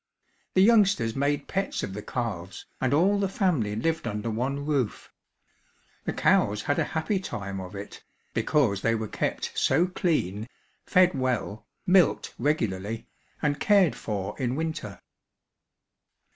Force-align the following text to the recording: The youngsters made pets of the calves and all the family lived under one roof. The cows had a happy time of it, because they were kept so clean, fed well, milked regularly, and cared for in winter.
The 0.55 0.63
youngsters 0.63 1.15
made 1.15 1.47
pets 1.47 1.83
of 1.83 1.93
the 1.93 2.01
calves 2.01 2.65
and 2.81 2.91
all 2.91 3.19
the 3.19 3.29
family 3.29 3.75
lived 3.75 4.07
under 4.07 4.31
one 4.31 4.65
roof. 4.65 5.13
The 6.05 6.13
cows 6.13 6.63
had 6.63 6.79
a 6.79 6.83
happy 6.97 7.19
time 7.19 7.59
of 7.59 7.75
it, 7.75 8.03
because 8.33 8.81
they 8.81 8.95
were 8.95 9.07
kept 9.07 9.51
so 9.53 9.85
clean, 9.85 10.49
fed 10.87 11.13
well, 11.13 11.67
milked 11.85 12.33
regularly, 12.39 13.05
and 13.43 13.59
cared 13.59 13.95
for 13.95 14.35
in 14.39 14.55
winter. 14.55 14.99